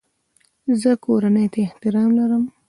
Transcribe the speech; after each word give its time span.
زه 0.81 0.91
کورنۍ 1.05 1.47
ته 1.53 1.59
احترام 1.67 2.09
لرم. 2.17 2.43